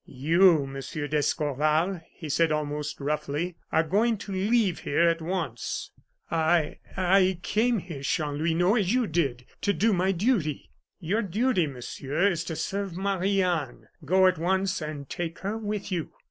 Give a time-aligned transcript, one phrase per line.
[0.07, 5.91] "You, Monsieur d'Escorval," he said, almost roughly, "are going to leave here and at once."
[6.31, 12.29] "I I came here, Chanlouineau, as you did, to do my duty." "Your duty, Monsieur,
[12.31, 13.89] is to serve Marie Anne.
[14.03, 16.09] Go at once, and take her with you."